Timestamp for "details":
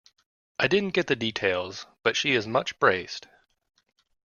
1.15-1.85